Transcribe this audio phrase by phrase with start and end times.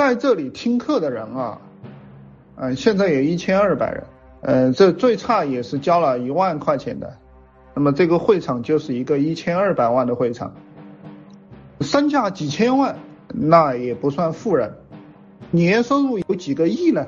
[0.00, 1.60] 在这里听课的人啊，
[2.56, 4.04] 嗯，现在有一千二百人，
[4.40, 7.18] 嗯，这最差也是交了一万块钱的，
[7.74, 10.54] 那么这个会场就是一个一千二百万的会场，
[11.82, 12.96] 身价几千万，
[13.28, 14.72] 那也不算富人，
[15.50, 17.06] 年收入有几个亿呢？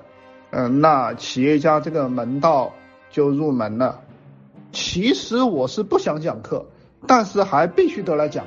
[0.51, 2.75] 嗯，那企业家这个门道
[3.11, 4.03] 就入门了。
[4.71, 6.67] 其实我是不想讲课，
[7.07, 8.45] 但是还必须得来讲。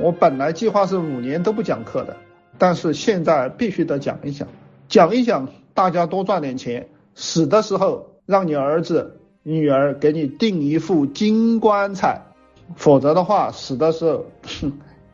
[0.00, 2.16] 我本来计划是五年都不讲课的。
[2.58, 4.48] 但是现在必须得讲一讲，
[4.88, 6.88] 讲一讲，大家多赚点钱。
[7.14, 12.22] 死的时候，让你儿子、女儿给你订一副金棺材，
[12.76, 14.24] 否则的话，死的时候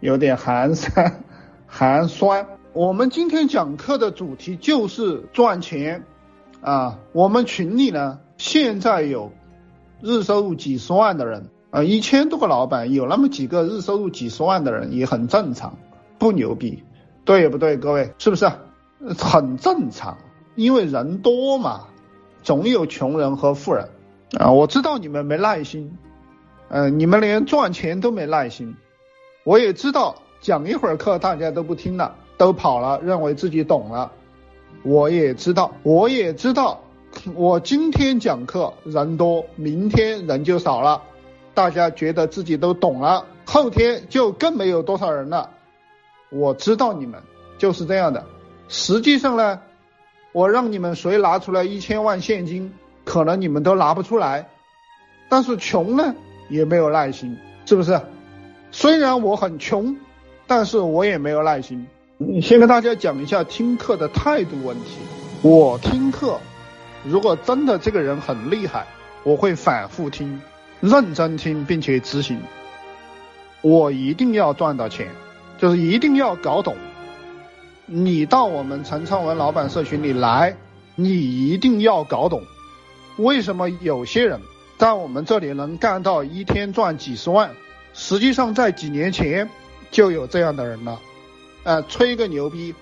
[0.01, 1.25] 有点寒酸，
[1.67, 2.47] 寒酸。
[2.73, 6.05] 我们今天讲课的主题就是赚钱
[6.61, 6.99] 啊。
[7.13, 9.33] 我们群里呢，现在有
[10.01, 15.77] 日收入几十万的人啊，一千多个老板，有那么几个日收入几十万的人也很正常，
[16.19, 16.85] 不牛逼。
[17.29, 18.51] 对不对，各位是不是
[19.19, 20.17] 很正常？
[20.55, 21.83] 因为人多嘛，
[22.43, 23.87] 总有穷人和富人
[24.39, 24.51] 啊。
[24.51, 25.99] 我知道你们没耐心，
[26.71, 28.75] 嗯，你们连赚钱都没耐心。
[29.45, 34.11] 我也知道讲一会儿课大家都不听了，都跑了，认为自己懂了。
[34.83, 36.81] 我也知道，我也知道，
[37.35, 41.03] 我今天讲课人多，明天人就少了，
[41.53, 45.51] 大家觉得自己都懂了，后天就更没有多少人了。
[46.31, 47.23] 我知道你们
[47.57, 48.25] 就是这样的，
[48.69, 49.61] 实际上呢，
[50.33, 52.73] 我让你们谁拿出来一千万现金，
[53.05, 54.49] 可能你们都拿不出来。
[55.31, 56.15] 但是穷呢，
[56.49, 58.01] 也没有耐心，是不是？
[58.71, 59.97] 虽然我很穷，
[60.47, 61.87] 但是我也没有耐心。
[62.17, 64.99] 你先跟大家讲一下听课的态度问题。
[65.43, 66.39] 我听课，
[67.05, 68.87] 如果真的这个人很厉害，
[69.23, 70.41] 我会反复听，
[70.81, 72.41] 认真听，并且执行。
[73.63, 75.09] 我一定要赚到钱。
[75.59, 76.77] 就是一定要搞懂，
[77.85, 80.57] 你到我们陈昌文老板社群里来，
[80.95, 81.11] 你
[81.49, 82.43] 一定要搞懂，
[83.17, 84.41] 为什么有些人
[84.79, 87.51] 在我们这里能干到一天赚几十万，
[87.93, 89.51] 实际上在几年前
[89.91, 91.01] 就有这样的人了，
[91.65, 92.73] 呃，吹个牛逼，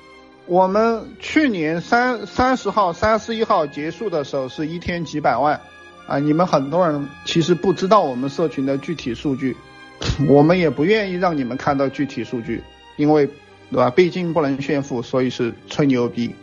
[0.44, 5.58] 我们去年三三十号、三十一号结束的时候是一天几百万，
[6.06, 9.56] 啊，你们很多人其实不知道我们社群的具体数据。
[10.28, 12.62] 我们也不愿意让你们看到具体数据，
[12.96, 13.26] 因为，
[13.70, 13.90] 对吧？
[13.90, 16.34] 毕竟不能炫富，所以是吹牛逼，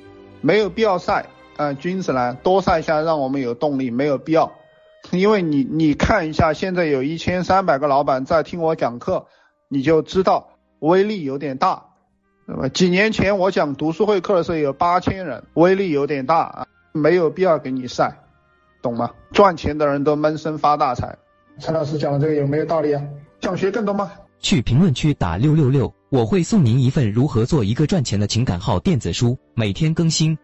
[0.41, 1.25] 没有必要晒。
[1.55, 4.51] 啊，君子兰多晒一下，让我们有动力，没有必要。
[5.11, 9.27] 因为你你看一下，现在有一千三百个老板在听我讲课，
[9.67, 10.49] 你就知道
[10.79, 11.85] 威力有点大。
[12.47, 18.17] 那么几年前我讲读书会课的时候有八千人，威力有点大啊，没有必要给你晒，
[18.81, 19.11] 懂吗？
[19.31, 21.15] 赚钱的人都闷声发大财。
[21.59, 23.03] 陈老师讲的这个有没有道理啊？
[23.43, 24.09] 想学更多吗？
[24.39, 30.37] 去评论区打六六六，我会送您一份如何做一个赚钱的情感号电子书，每天更新。